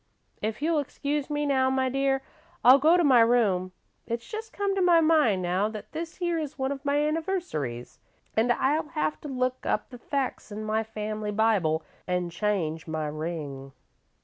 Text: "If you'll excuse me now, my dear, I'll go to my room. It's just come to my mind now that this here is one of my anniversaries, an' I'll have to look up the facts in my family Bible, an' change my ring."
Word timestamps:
"If 0.41 0.63
you'll 0.63 0.79
excuse 0.79 1.29
me 1.29 1.45
now, 1.45 1.69
my 1.69 1.87
dear, 1.87 2.23
I'll 2.65 2.79
go 2.79 2.97
to 2.97 3.03
my 3.03 3.19
room. 3.21 3.71
It's 4.07 4.27
just 4.27 4.51
come 4.51 4.73
to 4.73 4.81
my 4.81 4.99
mind 4.99 5.43
now 5.43 5.69
that 5.69 5.91
this 5.91 6.15
here 6.15 6.39
is 6.39 6.57
one 6.57 6.71
of 6.71 6.83
my 6.83 6.97
anniversaries, 7.03 7.99
an' 8.35 8.49
I'll 8.49 8.87
have 8.87 9.21
to 9.21 9.27
look 9.27 9.63
up 9.63 9.91
the 9.91 9.99
facts 9.99 10.51
in 10.51 10.63
my 10.65 10.81
family 10.83 11.29
Bible, 11.29 11.83
an' 12.07 12.31
change 12.31 12.87
my 12.87 13.05
ring." 13.05 13.73